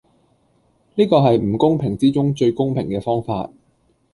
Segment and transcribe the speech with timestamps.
[0.95, 3.51] 呢個係唔公平之中最公平既方法